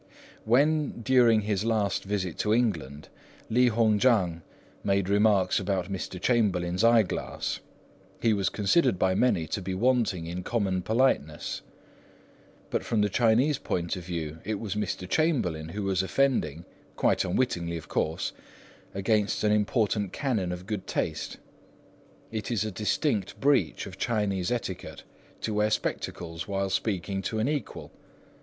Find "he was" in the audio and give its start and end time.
8.19-8.49